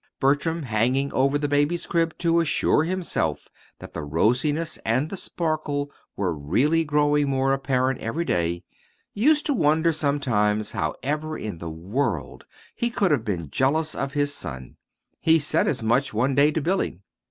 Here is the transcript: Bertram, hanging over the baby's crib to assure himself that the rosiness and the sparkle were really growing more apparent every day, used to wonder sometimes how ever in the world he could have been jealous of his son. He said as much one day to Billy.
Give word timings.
Bertram, 0.19 0.63
hanging 0.63 1.13
over 1.13 1.37
the 1.37 1.47
baby's 1.47 1.85
crib 1.85 2.17
to 2.17 2.39
assure 2.39 2.85
himself 2.85 3.49
that 3.77 3.93
the 3.93 4.01
rosiness 4.01 4.79
and 4.83 5.11
the 5.11 5.15
sparkle 5.15 5.91
were 6.15 6.33
really 6.35 6.83
growing 6.83 7.29
more 7.29 7.53
apparent 7.53 7.99
every 7.99 8.25
day, 8.25 8.63
used 9.13 9.45
to 9.45 9.53
wonder 9.53 9.91
sometimes 9.91 10.71
how 10.71 10.95
ever 11.03 11.37
in 11.37 11.59
the 11.59 11.69
world 11.69 12.47
he 12.73 12.89
could 12.89 13.11
have 13.11 13.23
been 13.23 13.51
jealous 13.51 13.93
of 13.93 14.13
his 14.13 14.33
son. 14.33 14.75
He 15.19 15.37
said 15.37 15.67
as 15.67 15.83
much 15.83 16.15
one 16.15 16.33
day 16.33 16.49
to 16.49 16.61
Billy. 16.61 16.99